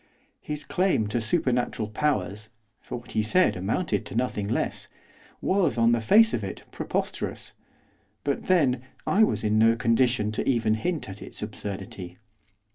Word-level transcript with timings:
His 0.41 0.63
claim 0.63 1.05
to 1.09 1.21
supernatural 1.21 1.87
powers, 1.87 2.49
for 2.79 2.95
what 2.97 3.11
he 3.11 3.21
said 3.21 3.55
amounted 3.55 4.03
to 4.07 4.15
nothing 4.15 4.47
less, 4.47 4.87
was, 5.41 5.77
on 5.77 5.91
the 5.91 6.01
face 6.01 6.33
of 6.33 6.43
it, 6.43 6.63
preposterous, 6.71 7.53
but, 8.23 8.45
then, 8.45 8.81
I 9.05 9.23
was 9.23 9.43
in 9.43 9.59
no 9.59 9.75
condition 9.75 10.31
to 10.31 10.49
even 10.49 10.73
hint 10.73 11.07
at 11.07 11.21
its 11.21 11.43
absurdity. 11.43 12.17